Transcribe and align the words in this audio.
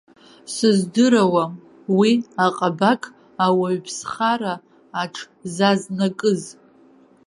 Сыздыруам 0.53 1.53
уи 1.97 2.11
аҟабақ 2.45 3.03
ауаҩԥсхара 3.45 4.53
аҽзазнакыз. 5.01 6.41